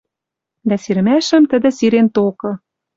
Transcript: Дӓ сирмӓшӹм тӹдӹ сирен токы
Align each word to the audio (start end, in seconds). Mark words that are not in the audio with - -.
Дӓ 0.69 0.75
сирмӓшӹм 0.83 1.43
тӹдӹ 1.49 1.69
сирен 1.77 2.07
токы 2.15 2.51